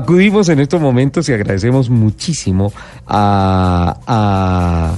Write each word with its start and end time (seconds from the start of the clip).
Acudimos 0.00 0.48
en 0.48 0.60
estos 0.60 0.80
momentos 0.80 1.28
y 1.28 1.32
agradecemos 1.32 1.90
muchísimo 1.90 2.72
a, 3.08 4.96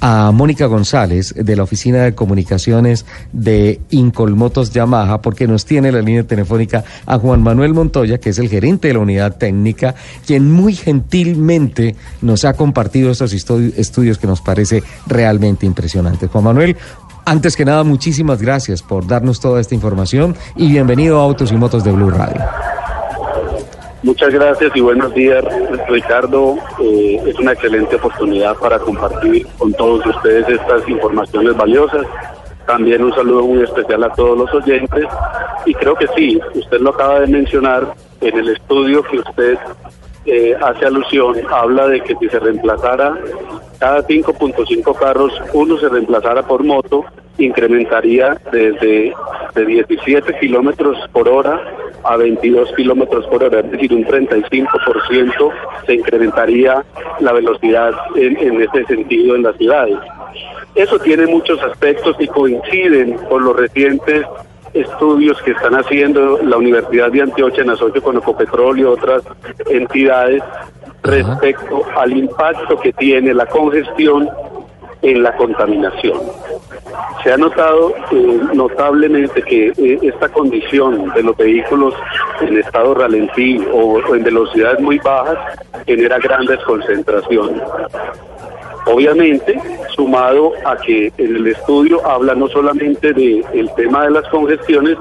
a, 0.00 0.32
Mónica 0.32 0.64
González 0.64 1.34
de 1.36 1.56
la 1.56 1.64
Oficina 1.64 2.04
de 2.04 2.14
Comunicaciones 2.14 3.04
de 3.34 3.82
Incolmotos 3.90 4.70
Yamaha 4.70 5.20
porque 5.20 5.46
nos 5.46 5.66
tiene 5.66 5.92
la 5.92 6.00
línea 6.00 6.22
telefónica 6.26 6.84
a 7.04 7.18
Juan 7.18 7.42
Manuel 7.42 7.74
Montoya, 7.74 8.16
que 8.16 8.30
es 8.30 8.38
el 8.38 8.48
gerente 8.48 8.88
de 8.88 8.94
la 8.94 9.00
unidad 9.00 9.36
técnica, 9.36 9.94
quien 10.26 10.50
muy 10.50 10.72
gentilmente 10.72 11.94
nos 12.22 12.46
ha 12.46 12.54
compartido 12.54 13.10
estos 13.10 13.34
estu- 13.34 13.74
estudios 13.76 14.16
que 14.16 14.26
nos 14.26 14.40
parece 14.40 14.82
realmente 15.06 15.66
impresionantes. 15.66 16.30
Juan 16.30 16.44
Manuel, 16.44 16.78
antes 17.26 17.56
que 17.56 17.66
nada, 17.66 17.84
muchísimas 17.84 18.40
gracias 18.40 18.80
por 18.82 19.06
darnos 19.06 19.38
toda 19.38 19.60
esta 19.60 19.74
información 19.74 20.34
y 20.56 20.68
bienvenido 20.70 21.20
a 21.20 21.24
Autos 21.24 21.52
y 21.52 21.56
Motos 21.56 21.84
de 21.84 21.92
Blue 21.92 22.08
Radio. 22.08 22.40
Muchas 24.02 24.32
gracias 24.32 24.74
y 24.74 24.80
buenos 24.80 25.12
días, 25.12 25.44
Ricardo. 25.86 26.56
Eh, 26.80 27.20
es 27.26 27.38
una 27.38 27.52
excelente 27.52 27.96
oportunidad 27.96 28.56
para 28.56 28.78
compartir 28.78 29.46
con 29.58 29.74
todos 29.74 30.06
ustedes 30.06 30.48
estas 30.48 30.88
informaciones 30.88 31.54
valiosas. 31.54 32.06
También 32.66 33.04
un 33.04 33.14
saludo 33.14 33.42
muy 33.42 33.62
especial 33.62 34.02
a 34.04 34.12
todos 34.14 34.38
los 34.38 34.54
oyentes. 34.54 35.04
Y 35.66 35.74
creo 35.74 35.94
que 35.96 36.06
sí, 36.16 36.40
usted 36.54 36.80
lo 36.80 36.90
acaba 36.90 37.20
de 37.20 37.26
mencionar 37.26 37.92
en 38.22 38.38
el 38.38 38.48
estudio 38.48 39.02
que 39.02 39.18
usted 39.18 39.58
eh, 40.24 40.56
hace 40.62 40.86
alusión, 40.86 41.36
habla 41.50 41.86
de 41.86 42.00
que 42.00 42.16
si 42.16 42.28
se 42.30 42.38
reemplazara 42.38 43.18
cada 43.78 44.06
5.5 44.06 44.98
carros, 44.98 45.32
uno 45.52 45.78
se 45.78 45.90
reemplazara 45.90 46.42
por 46.42 46.64
moto, 46.64 47.04
incrementaría 47.36 48.40
desde 48.50 49.12
de 49.54 49.66
17 49.66 50.38
kilómetros 50.38 50.96
por 51.12 51.28
hora 51.28 51.60
a 52.04 52.16
22 52.16 52.72
kilómetros 52.76 53.26
por 53.26 53.44
hora, 53.44 53.60
es 53.60 53.70
decir, 53.70 53.92
un 53.92 54.04
35% 54.04 55.52
se 55.86 55.94
incrementaría 55.94 56.84
la 57.20 57.32
velocidad 57.32 57.92
en, 58.16 58.36
en 58.38 58.62
ese 58.62 58.84
sentido 58.86 59.36
en 59.36 59.42
las 59.42 59.56
ciudades. 59.56 59.98
Eso 60.74 60.98
tiene 60.98 61.26
muchos 61.26 61.60
aspectos 61.62 62.16
y 62.18 62.26
coinciden 62.28 63.14
con 63.28 63.44
los 63.44 63.56
recientes 63.56 64.24
estudios 64.72 65.40
que 65.42 65.50
están 65.50 65.74
haciendo 65.74 66.38
la 66.42 66.56
Universidad 66.56 67.10
de 67.10 67.22
Antioquia 67.22 67.64
en 67.64 67.70
asocio 67.70 68.02
con 68.02 68.16
Ecopetrol 68.16 68.78
y 68.78 68.84
otras 68.84 69.22
entidades 69.68 70.42
respecto 71.02 71.82
al 71.96 72.16
impacto 72.16 72.78
que 72.78 72.92
tiene 72.92 73.34
la 73.34 73.46
congestión 73.46 74.28
en 75.02 75.22
la 75.22 75.34
contaminación. 75.36 76.20
Se 77.22 77.32
ha 77.32 77.36
notado 77.36 77.94
eh, 78.10 78.40
notablemente 78.54 79.42
que 79.42 79.68
eh, 79.68 79.98
esta 80.02 80.28
condición 80.28 81.10
de 81.14 81.22
los 81.22 81.36
vehículos 81.36 81.94
en 82.40 82.58
estado 82.58 82.94
ralentí 82.94 83.62
o, 83.72 84.14
en 84.14 84.22
velocidades 84.22 84.80
muy 84.80 84.98
bajas 84.98 85.38
genera 85.86 86.18
grandes 86.18 86.58
concentraciones. 86.60 87.62
Obviamente, 88.86 89.60
sumado 89.94 90.52
a 90.64 90.76
que 90.76 91.12
en 91.18 91.36
el 91.36 91.46
estudio 91.48 92.04
habla 92.06 92.34
no 92.34 92.48
solamente 92.48 93.12
del 93.12 93.44
el 93.52 93.74
tema 93.74 94.04
de 94.04 94.12
las 94.12 94.26
congestiones, 94.28 94.96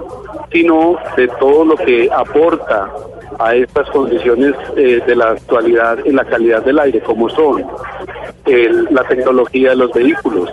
sino 0.52 0.98
de 1.16 1.28
todo 1.40 1.64
lo 1.64 1.76
que 1.76 2.10
aporta 2.12 2.92
a 3.40 3.56
estas 3.56 3.90
condiciones 3.92 4.54
eh, 4.76 5.02
de 5.06 5.16
la 5.16 5.32
actualidad 5.32 6.06
en 6.06 6.18
la 6.18 6.26
calidad 6.26 6.64
del 6.64 6.80
aire, 6.80 7.00
como 7.00 7.30
son 7.30 7.66
el- 8.46 8.88
la 8.92 9.04
tecnología 9.04 9.72
de 9.72 9.76
los 9.76 9.92
vehículos, 9.94 10.50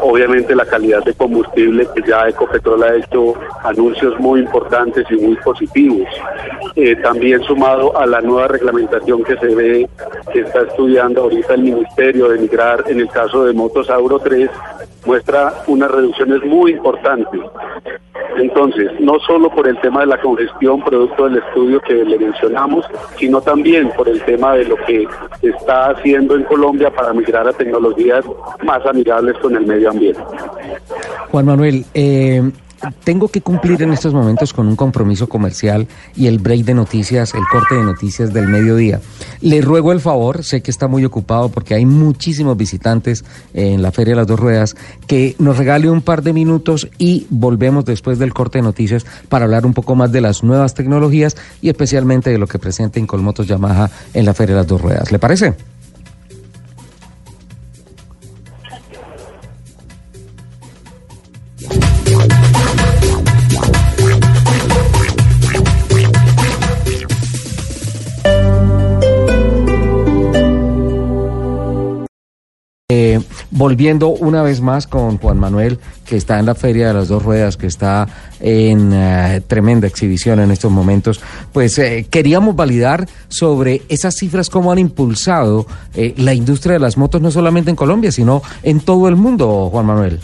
obviamente 0.00 0.54
la 0.54 0.64
calidad 0.64 1.02
de 1.04 1.14
combustible, 1.14 1.86
que 1.94 2.02
ya 2.08 2.28
Ecopetrol 2.28 2.82
ha 2.82 2.94
hecho 2.94 3.34
anuncios 3.64 4.18
muy 4.20 4.40
importantes 4.40 5.06
y 5.10 5.16
muy 5.16 5.36
positivos. 5.36 6.06
Eh, 6.74 6.96
también 6.96 7.42
sumado 7.42 7.98
a 7.98 8.06
la 8.06 8.20
nueva 8.20 8.48
reglamentación 8.48 9.24
que 9.24 9.36
se 9.38 9.54
ve, 9.54 9.88
que 10.32 10.40
está 10.40 10.62
estudiando 10.62 11.22
ahorita 11.22 11.54
el 11.54 11.62
Ministerio 11.62 12.28
de 12.28 12.38
Migrar, 12.38 12.84
en 12.86 13.00
el 13.00 13.08
caso 13.08 13.44
de 13.44 13.52
motos 13.52 13.88
Euro 13.88 14.18
3, 14.18 14.50
muestra 15.04 15.52
unas 15.66 15.90
reducciones 15.90 16.42
muy 16.44 16.72
importantes. 16.72 17.40
Entonces, 18.36 18.90
no 19.00 19.18
solo 19.20 19.50
por 19.50 19.66
el 19.66 19.80
tema 19.80 20.00
de 20.00 20.06
la 20.06 20.20
congestión, 20.20 20.82
producto 20.82 21.24
del 21.24 21.38
estudio 21.38 21.80
que 21.80 21.94
le 21.94 22.18
mencionamos, 22.18 22.84
sino 23.18 23.40
también 23.40 23.90
por 23.96 24.08
el 24.08 24.20
tema 24.22 24.54
de 24.54 24.64
lo 24.64 24.76
que 24.76 25.06
está 25.42 25.90
haciendo 25.90 26.36
en 26.36 26.44
Colombia 26.44 26.90
para 26.90 27.12
migrar 27.12 27.48
a 27.48 27.52
tecnologías 27.52 28.24
más 28.64 28.84
amigables 28.86 29.36
con 29.38 29.56
el 29.56 29.66
medio 29.66 29.90
ambiente. 29.90 30.20
Juan 31.30 31.46
Manuel, 31.46 31.84
eh, 31.94 32.42
tengo 33.04 33.28
que 33.28 33.40
cumplir 33.40 33.82
en 33.82 33.92
estos 33.92 34.12
momentos 34.12 34.52
con 34.52 34.68
un 34.68 34.76
compromiso 34.76 35.28
comercial 35.28 35.86
y 36.14 36.26
el 36.26 36.38
break 36.38 36.64
de 36.64 36.74
noticias, 36.74 37.34
el 37.34 37.42
corte 37.50 37.74
de 37.74 37.82
noticias 37.82 38.32
del 38.32 38.48
mediodía. 38.48 39.00
Le 39.40 39.60
ruego 39.60 39.92
el 39.92 40.00
favor, 40.00 40.44
sé 40.44 40.62
que 40.62 40.70
está 40.70 40.88
muy 40.88 41.04
ocupado 41.04 41.48
porque 41.48 41.74
hay 41.74 41.86
muchísimos 41.86 42.56
visitantes 42.56 43.24
en 43.54 43.82
la 43.82 43.92
Feria 43.92 44.12
de 44.12 44.16
las 44.16 44.26
Dos 44.26 44.40
Ruedas, 44.40 44.76
que 45.06 45.34
nos 45.38 45.56
regale 45.56 45.90
un 45.90 46.02
par 46.02 46.22
de 46.22 46.32
minutos 46.32 46.88
y 46.98 47.26
volvemos 47.30 47.84
después 47.84 48.18
del 48.18 48.34
corte 48.34 48.58
de 48.58 48.62
noticias 48.62 49.06
para 49.28 49.44
hablar 49.44 49.66
un 49.66 49.74
poco 49.74 49.94
más 49.94 50.12
de 50.12 50.20
las 50.20 50.42
nuevas 50.42 50.74
tecnologías 50.74 51.36
y 51.62 51.68
especialmente 51.68 52.30
de 52.30 52.38
lo 52.38 52.46
que 52.46 52.58
presenta 52.58 52.98
Incolmotos 52.98 53.46
Yamaha 53.46 53.90
en 54.14 54.24
la 54.24 54.34
Feria 54.34 54.54
de 54.54 54.60
las 54.60 54.68
Dos 54.68 54.80
Ruedas. 54.80 55.12
¿Le 55.12 55.18
parece? 55.18 55.54
Volviendo 73.56 74.08
una 74.08 74.42
vez 74.42 74.60
más 74.60 74.86
con 74.86 75.18
Juan 75.18 75.38
Manuel, 75.38 75.78
que 76.04 76.16
está 76.16 76.38
en 76.38 76.46
la 76.46 76.54
Feria 76.54 76.88
de 76.88 76.94
las 76.94 77.08
Dos 77.08 77.22
Ruedas, 77.22 77.56
que 77.56 77.66
está 77.66 78.06
en 78.38 78.92
eh, 78.92 79.42
tremenda 79.46 79.86
exhibición 79.86 80.40
en 80.40 80.50
estos 80.50 80.70
momentos, 80.70 81.20
pues 81.52 81.78
eh, 81.78 82.06
queríamos 82.08 82.54
validar 82.54 83.08
sobre 83.28 83.82
esas 83.88 84.14
cifras, 84.14 84.50
cómo 84.50 84.70
han 84.70 84.78
impulsado 84.78 85.66
eh, 85.94 86.14
la 86.18 86.34
industria 86.34 86.74
de 86.74 86.80
las 86.80 86.96
motos, 86.96 87.20
no 87.22 87.30
solamente 87.30 87.70
en 87.70 87.76
Colombia, 87.76 88.12
sino 88.12 88.42
en 88.62 88.80
todo 88.80 89.08
el 89.08 89.16
mundo, 89.16 89.68
Juan 89.70 89.86
Manuel. 89.86 90.20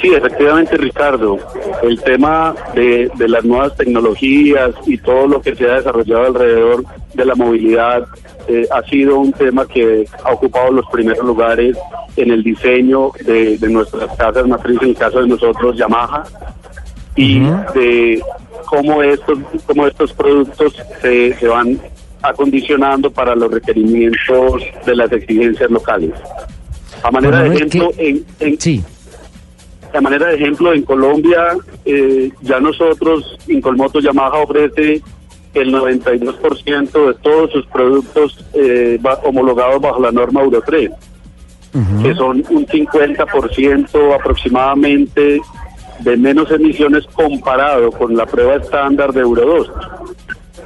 Sí, 0.00 0.12
efectivamente, 0.14 0.76
Ricardo. 0.76 1.38
El 1.82 2.00
tema 2.02 2.54
de, 2.74 3.10
de 3.16 3.28
las 3.28 3.44
nuevas 3.44 3.76
tecnologías 3.76 4.70
y 4.86 4.96
todo 4.98 5.26
lo 5.26 5.40
que 5.42 5.54
se 5.56 5.68
ha 5.68 5.74
desarrollado 5.74 6.26
alrededor 6.26 6.84
de 7.14 7.24
la 7.24 7.34
movilidad 7.34 8.04
eh, 8.46 8.66
ha 8.70 8.82
sido 8.82 9.18
un 9.18 9.32
tema 9.32 9.66
que 9.66 10.06
ha 10.24 10.32
ocupado 10.32 10.70
los 10.70 10.86
primeros 10.90 11.24
lugares 11.26 11.76
en 12.16 12.30
el 12.30 12.42
diseño 12.42 13.10
de, 13.24 13.58
de 13.58 13.68
nuestras 13.68 14.14
casas 14.16 14.46
matrices, 14.46 14.82
en 14.82 14.88
el 14.90 14.96
caso 14.96 15.20
de 15.20 15.26
nosotros, 15.28 15.76
Yamaha, 15.76 16.22
y 17.16 17.40
de 17.74 18.22
cómo 18.66 19.02
estos, 19.02 19.38
cómo 19.66 19.86
estos 19.86 20.12
productos 20.12 20.74
se, 21.02 21.34
se 21.34 21.46
van 21.48 21.78
acondicionando 22.22 23.10
para 23.10 23.34
los 23.34 23.50
requerimientos 23.50 24.62
de 24.86 24.96
las 24.96 25.10
exigencias 25.12 25.70
locales. 25.70 26.12
A 27.02 27.10
manera 27.10 27.42
de 27.42 27.54
ejemplo, 27.56 27.90
¿qué- 27.96 28.08
en, 28.08 28.24
en, 28.40 28.60
Sí. 28.60 28.82
A 29.92 30.00
manera 30.00 30.28
de 30.28 30.36
ejemplo, 30.36 30.72
en 30.72 30.82
Colombia 30.82 31.56
eh, 31.84 32.30
ya 32.42 32.60
nosotros, 32.60 33.38
Incolmoto 33.48 34.00
Yamaha 34.00 34.38
ofrece 34.38 35.02
el 35.54 35.72
92% 35.72 37.06
de 37.06 37.14
todos 37.14 37.50
sus 37.52 37.66
productos 37.66 38.44
eh, 38.54 38.98
homologados 39.24 39.80
bajo 39.80 40.00
la 40.00 40.12
norma 40.12 40.42
Euro 40.42 40.60
3, 40.64 40.90
que 42.02 42.14
son 42.14 42.44
un 42.50 42.66
50% 42.66 44.14
aproximadamente 44.14 45.40
de 46.00 46.16
menos 46.16 46.50
emisiones 46.50 47.04
comparado 47.06 47.90
con 47.90 48.16
la 48.16 48.26
prueba 48.26 48.56
estándar 48.56 49.12
de 49.12 49.20
Euro 49.20 49.46
2. 49.46 49.70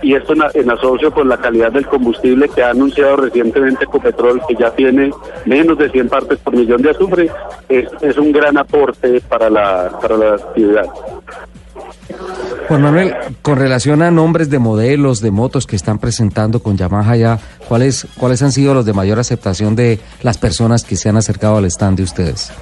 Y 0.02 0.14
esto 0.14 0.32
en, 0.32 0.42
en 0.54 0.70
asocio 0.70 1.12
con 1.12 1.28
la 1.28 1.36
calidad 1.36 1.72
del 1.72 1.86
combustible 1.86 2.48
que 2.48 2.62
ha 2.62 2.70
anunciado 2.70 3.16
recientemente 3.16 3.84
Ecopetrol, 3.84 4.42
que 4.48 4.54
ya 4.56 4.70
tiene 4.72 5.10
menos 5.46 5.78
de 5.78 5.88
100 5.90 6.08
partes 6.08 6.38
por 6.38 6.54
millón 6.54 6.82
de 6.82 6.90
azufre, 6.90 7.30
es, 7.68 7.88
es 8.00 8.18
un 8.18 8.32
gran 8.32 8.58
aporte 8.58 9.20
para 9.28 9.48
la, 9.48 9.90
para 10.00 10.16
la 10.16 10.34
actividad. 10.34 10.86
Juan 12.68 12.82
Manuel, 12.82 13.14
con 13.42 13.58
relación 13.58 14.02
a 14.02 14.10
nombres 14.10 14.48
de 14.50 14.58
modelos 14.58 15.20
de 15.20 15.30
motos 15.30 15.66
que 15.66 15.76
están 15.76 15.98
presentando 15.98 16.62
con 16.62 16.76
Yamaha 16.76 17.16
ya, 17.16 17.38
¿cuáles, 17.68 18.06
¿cuáles 18.16 18.42
han 18.42 18.52
sido 18.52 18.74
los 18.74 18.86
de 18.86 18.92
mayor 18.92 19.18
aceptación 19.18 19.76
de 19.76 19.98
las 20.22 20.38
personas 20.38 20.84
que 20.84 20.96
se 20.96 21.08
han 21.08 21.16
acercado 21.16 21.56
al 21.56 21.64
stand 21.66 21.98
de 21.98 22.02
ustedes? 22.04 22.52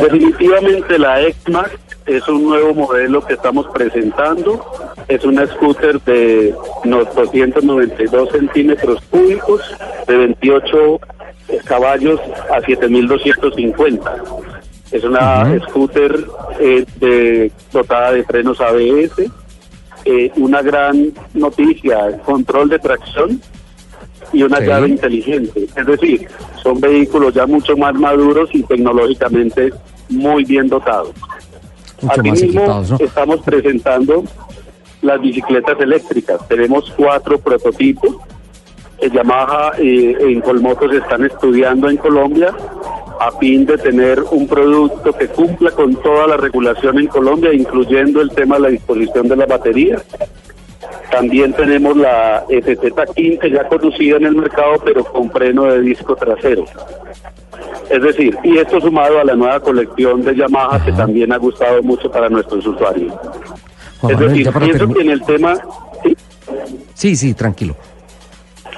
Definitivamente 0.00 0.98
la 0.98 1.20
X-Max 1.22 1.72
es 2.16 2.26
un 2.28 2.44
nuevo 2.44 2.74
modelo 2.74 3.24
que 3.24 3.34
estamos 3.34 3.66
presentando. 3.72 4.64
Es 5.08 5.24
una 5.24 5.46
scooter 5.46 6.00
de 6.02 6.54
292 6.84 8.30
centímetros 8.30 9.00
cúbicos, 9.10 9.60
de 10.06 10.16
28 10.16 11.00
caballos 11.64 12.20
a 12.52 12.60
7250. 12.60 14.14
Es 14.90 15.04
una 15.04 15.58
scooter 15.68 16.24
eh, 16.58 16.84
de, 16.98 17.52
dotada 17.72 18.12
de 18.12 18.24
frenos 18.24 18.60
ABS. 18.60 19.30
Eh, 20.04 20.32
una 20.36 20.62
gran 20.62 21.12
noticia, 21.34 22.18
control 22.24 22.70
de 22.70 22.78
tracción 22.78 23.40
y 24.32 24.42
una 24.42 24.58
Sí. 24.58 24.66
llave 24.66 24.88
inteligente. 24.88 25.66
Es 25.76 25.86
decir, 25.86 26.26
son 26.62 26.80
vehículos 26.80 27.34
ya 27.34 27.46
mucho 27.46 27.76
más 27.76 27.94
maduros 27.94 28.48
y 28.52 28.62
tecnológicamente 28.62 29.70
muy 30.08 30.44
bien 30.44 30.68
dotados. 30.68 31.12
Mucho 32.02 32.06
más 32.06 32.18
Asimismo, 32.18 32.60
equipados, 32.60 32.90
¿no? 32.90 32.96
estamos 32.98 33.40
presentando 33.42 34.24
las 35.02 35.20
bicicletas 35.20 35.80
eléctricas. 35.80 36.46
Tenemos 36.48 36.92
cuatro 36.96 37.38
prototipos. 37.38 38.16
que 39.00 39.10
Yamaha 39.10 39.80
y 39.80 40.14
en 40.14 40.40
Colmotos 40.40 40.92
están 40.92 41.24
estudiando 41.24 41.88
en 41.88 41.96
Colombia 41.96 42.54
a 43.20 43.30
fin 43.32 43.66
de 43.66 43.76
tener 43.76 44.22
un 44.30 44.48
producto 44.48 45.12
que 45.12 45.28
cumpla 45.28 45.70
con 45.72 45.94
toda 45.96 46.26
la 46.26 46.38
regulación 46.38 46.98
en 46.98 47.06
Colombia, 47.06 47.52
incluyendo 47.52 48.22
el 48.22 48.30
tema 48.30 48.56
de 48.56 48.62
la 48.62 48.68
disposición 48.68 49.28
de 49.28 49.36
la 49.36 49.44
batería. 49.44 50.00
También 51.10 51.52
tenemos 51.52 51.96
la 51.98 52.46
FZ15 52.46 53.52
ya 53.52 53.68
conocida 53.68 54.16
en 54.16 54.26
el 54.26 54.36
mercado, 54.36 54.76
pero 54.82 55.04
con 55.04 55.30
freno 55.30 55.64
de 55.64 55.82
disco 55.82 56.16
trasero. 56.16 56.64
Es 57.90 58.02
decir, 58.02 58.36
y 58.44 58.58
esto 58.58 58.80
sumado 58.80 59.20
a 59.20 59.24
la 59.24 59.34
nueva 59.34 59.60
colección 59.60 60.22
de 60.22 60.36
Yamaha 60.36 60.84
que 60.84 60.92
también 60.92 61.32
ha 61.32 61.38
gustado 61.38 61.82
mucho 61.82 62.10
para 62.10 62.28
nuestros 62.28 62.66
usuarios. 62.66 63.12
Juan 64.00 64.12
es 64.12 64.20
Manuel, 64.20 64.44
decir, 64.44 64.52
pienso 64.60 64.88
que 64.88 65.00
en 65.00 65.10
el 65.10 65.22
tema, 65.22 65.54
¿sí? 66.04 66.16
Sí, 66.94 67.16
sí, 67.16 67.34
tranquilo. 67.34 67.76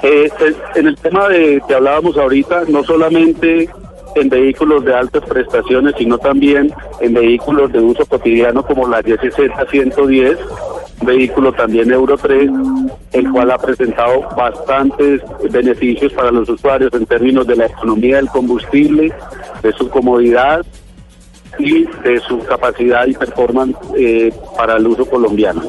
Eh, 0.03 0.29
en 0.75 0.87
el 0.89 0.97
tema 0.97 1.29
de 1.29 1.63
que 1.67 1.75
hablábamos 1.75 2.17
ahorita, 2.17 2.65
no 2.69 2.83
solamente 2.83 3.69
en 4.17 4.29
vehículos 4.29 4.85
de 4.85 4.95
altas 4.95 5.25
prestaciones, 5.25 5.95
sino 5.97 6.19
también 6.19 6.73
en 7.01 7.15
vehículos 7.15 7.73
de 7.73 7.81
uso 7.81 8.05
cotidiano 8.07 8.65
como 8.65 8.89
la 8.89 9.01
YCZ 9.01 9.37
110, 9.71 10.39
un 10.39 10.43
vehículo 11.05 11.53
también 11.53 11.91
Euro 11.93 12.17
3, 12.17 12.51
el 13.13 13.31
cual 13.31 13.51
ha 13.51 13.59
presentado 13.59 14.29
bastantes 14.37 15.21
beneficios 15.51 16.13
para 16.13 16.31
los 16.31 16.49
usuarios 16.49 16.93
en 16.95 17.07
términos 17.07 17.47
de 17.47 17.57
la 17.57 17.67
economía 17.67 18.17
del 18.17 18.29
combustible, 18.29 19.13
de 19.63 19.73
su 19.73 19.89
comodidad 19.89 20.65
y 21.59 21.85
de 21.85 22.21
su 22.27 22.39
capacidad 22.41 23.07
y 23.07 23.15
performance 23.15 23.77
eh, 23.97 24.33
para 24.57 24.77
el 24.77 24.87
uso 24.87 25.05
colombiano. 25.07 25.63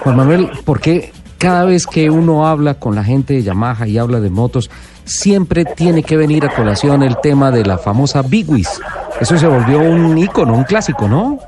Juan 0.00 0.16
Manuel, 0.16 0.50
¿por 0.64 0.80
qué 0.80 1.12
cada 1.38 1.64
vez 1.64 1.86
que 1.86 2.10
uno 2.10 2.46
habla 2.46 2.74
con 2.74 2.94
la 2.94 3.04
gente 3.04 3.34
de 3.34 3.42
Yamaha 3.42 3.86
y 3.86 3.98
habla 3.98 4.20
de 4.20 4.30
motos, 4.30 4.70
siempre 5.04 5.64
tiene 5.64 6.02
que 6.02 6.16
venir 6.16 6.44
a 6.44 6.54
colación 6.54 7.02
el 7.02 7.18
tema 7.20 7.50
de 7.50 7.64
la 7.64 7.78
famosa 7.78 8.22
Big 8.22 8.48
Wiz? 8.50 8.68
Eso 9.20 9.36
se 9.38 9.46
volvió 9.46 9.80
un 9.80 10.16
ícono, 10.16 10.54
un 10.54 10.64
clásico, 10.64 11.08
¿no? 11.08 11.38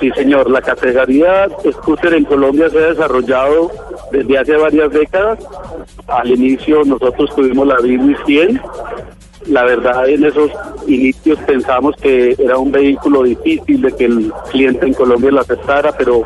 Sí, 0.00 0.10
señor. 0.16 0.50
La 0.50 0.62
categoría 0.62 1.46
scooter 1.72 2.14
en 2.14 2.24
Colombia 2.24 2.70
se 2.70 2.78
ha 2.78 2.88
desarrollado 2.88 3.70
desde 4.10 4.38
hace 4.38 4.56
varias 4.56 4.90
décadas. 4.92 5.38
Al 6.08 6.30
inicio 6.30 6.82
nosotros 6.84 7.34
tuvimos 7.36 7.66
la 7.66 7.76
Big 7.82 8.00
100. 8.24 8.60
La 9.48 9.64
verdad, 9.64 10.08
en 10.08 10.24
esos 10.24 10.50
inicios 10.86 11.38
pensamos 11.46 11.94
que 11.96 12.34
era 12.38 12.56
un 12.58 12.70
vehículo 12.72 13.22
difícil 13.24 13.82
de 13.82 13.92
que 13.92 14.04
el 14.06 14.32
cliente 14.50 14.86
en 14.86 14.94
Colombia 14.94 15.30
lo 15.32 15.40
aceptara, 15.40 15.92
pero 15.92 16.22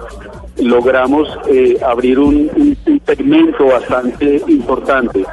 logramos 0.59 1.29
eh, 1.49 1.77
abrir 1.85 2.19
un, 2.19 2.51
un- 2.57 2.77
un 2.87 3.01
segmento 3.07 3.67
bastante 3.67 4.41
importante. 4.49 5.25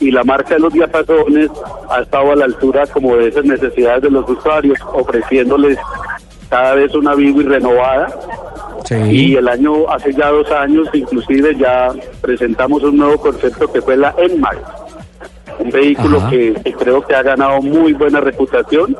Y 0.00 0.10
la 0.10 0.24
marca 0.24 0.54
de 0.54 0.60
los 0.60 0.72
diapasones 0.72 1.48
ha 1.90 2.00
estado 2.00 2.32
a 2.32 2.36
la 2.36 2.44
altura 2.46 2.86
como 2.88 3.16
de 3.16 3.28
esas 3.28 3.44
necesidades 3.44 4.02
de 4.02 4.10
los 4.10 4.28
usuarios, 4.28 4.78
ofreciéndoles 4.92 5.78
cada 6.52 6.74
vez 6.74 6.94
una 6.94 7.14
Biwi 7.14 7.44
renovada. 7.44 8.08
Y 9.10 9.36
el 9.36 9.48
año, 9.48 9.88
hace 9.88 10.12
ya 10.12 10.28
dos 10.28 10.50
años, 10.50 10.86
inclusive 10.92 11.56
ya 11.56 11.88
presentamos 12.20 12.82
un 12.82 12.98
nuevo 12.98 13.16
concepto 13.16 13.72
que 13.72 13.80
fue 13.80 13.96
la 13.96 14.14
NMAX, 14.18 14.58
un 15.60 15.70
vehículo 15.70 16.18
que, 16.28 16.52
que 16.62 16.72
creo 16.74 17.00
que 17.00 17.14
ha 17.14 17.22
ganado 17.22 17.62
muy 17.62 17.94
buena 17.94 18.20
reputación, 18.20 18.94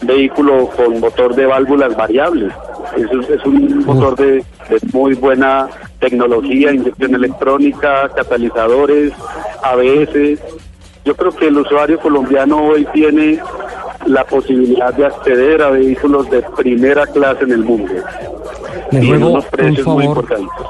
un 0.00 0.06
vehículo 0.06 0.68
con 0.74 0.98
motor 1.00 1.34
de 1.34 1.44
válvulas 1.44 1.94
variables, 1.94 2.52
es, 2.96 3.06
un- 3.12 3.24
es 3.24 3.44
un 3.44 3.84
motor 3.84 4.16
de, 4.16 4.32
de 4.70 4.78
muy 4.94 5.12
buena 5.14 5.68
tecnología, 5.98 6.72
inyección 6.72 7.14
electrónica, 7.14 8.08
catalizadores, 8.16 9.12
ABS. 9.62 10.38
Yo 11.04 11.14
creo 11.16 11.32
que 11.32 11.48
el 11.48 11.58
usuario 11.58 11.98
colombiano 11.98 12.62
hoy 12.64 12.86
tiene 12.94 13.40
la 14.06 14.24
posibilidad 14.24 14.92
de 14.94 15.06
acceder 15.06 15.62
a 15.62 15.70
vehículos 15.70 16.30
de 16.30 16.42
primera 16.56 17.06
clase 17.06 17.44
en 17.44 17.52
el 17.52 17.64
mundo 17.64 17.92
Le 18.92 18.98
y 19.00 19.02
en 19.04 19.08
ruego 19.10 19.30
unos 19.30 19.44
un 19.44 19.50
precios 19.50 19.86
muy 19.86 20.04
favor, 20.04 20.18
importantes. 20.24 20.66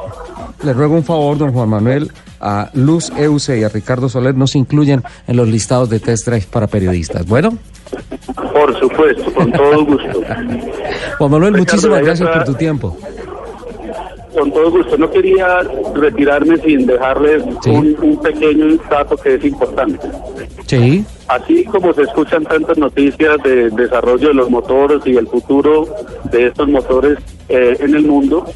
le 0.64 0.72
ruego 0.72 0.94
un 0.94 1.04
favor, 1.04 1.38
don 1.38 1.52
Juan 1.52 1.68
Manuel, 1.68 2.10
a 2.40 2.70
Luz 2.74 3.10
Euse 3.16 3.58
y 3.58 3.64
a 3.64 3.68
Ricardo 3.68 4.08
Soler 4.08 4.34
no 4.34 4.46
se 4.46 4.58
incluyen 4.58 5.02
en 5.26 5.36
los 5.36 5.48
listados 5.48 5.90
de 5.90 6.00
test 6.00 6.26
drive 6.26 6.46
para 6.50 6.66
periodistas. 6.66 7.26
Bueno, 7.26 7.56
Por 8.52 8.78
supuesto, 8.78 9.32
con 9.34 9.50
todo 9.52 9.84
gusto. 9.84 10.20
Juan 11.18 11.30
Manuel, 11.30 11.54
Ricardo, 11.54 11.72
muchísimas 11.88 12.02
gracias 12.02 12.28
por 12.30 12.44
tu 12.44 12.54
tiempo. 12.54 12.96
Con 14.38 14.52
todo 14.52 14.70
gusto. 14.70 14.96
No 14.98 15.10
quería 15.10 15.60
retirarme 15.94 16.56
sin 16.58 16.86
dejarles 16.86 17.42
Sí. 17.62 17.70
un, 17.70 17.96
un 18.02 18.20
pequeño 18.20 18.76
dato 18.90 19.16
que 19.16 19.34
es 19.34 19.44
importante. 19.44 20.08
Sí, 20.66 21.04
Así 21.28 21.64
como 21.64 21.92
se 21.92 22.02
escuchan 22.02 22.44
tantas 22.44 22.78
noticias 22.78 23.36
de 23.42 23.68
desarrollo 23.70 24.28
de 24.28 24.34
los 24.34 24.48
motores 24.50 25.00
y 25.06 25.16
el 25.16 25.26
futuro 25.26 25.86
de 26.30 26.46
estos 26.46 26.68
motores 26.68 27.18
eh, 27.50 27.76
en 27.80 27.94
el 27.94 28.06
mundo, 28.06 28.46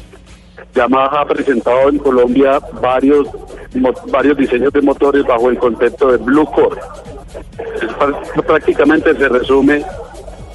Yamaha 0.73 1.21
ha 1.21 1.25
presentado 1.27 1.89
en 1.89 1.99
Colombia 1.99 2.59
varios 2.81 3.27
mo- 3.75 3.93
varios 4.11 4.37
diseños 4.37 4.73
de 4.73 4.81
motores 4.81 5.23
bajo 5.25 5.49
el 5.51 5.57
concepto 5.59 6.11
de 6.11 6.17
Blue 6.17 6.45
Core. 6.45 6.81
Prácticamente 8.47 9.15
se 9.15 9.29
resume 9.29 9.83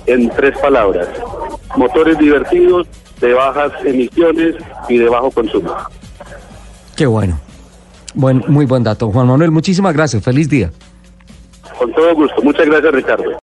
en 0.07 0.29
tres 0.31 0.59
palabras: 0.59 1.09
motores 1.77 2.19
divertidos, 2.19 2.87
de 3.21 3.35
bajas 3.35 3.73
emisiones 3.85 4.55
y 4.89 4.99
de 4.99 5.09
bajo 5.09 5.31
consumo. 5.31 5.75
qué 6.97 7.07
bueno. 7.07 7.39
Buen, 8.15 8.43
muy 8.49 8.65
buen 8.65 8.83
dato. 8.83 9.11
Juan 9.11 9.27
Manuel, 9.27 9.51
muchísimas 9.51 9.95
gracias. 9.95 10.25
Feliz 10.25 10.49
día. 10.49 10.71
Con 11.79 11.93
todo 11.93 12.15
gusto. 12.15 12.43
Muchas 12.43 12.67
gracias, 12.67 12.93
Ricardo. 12.93 13.31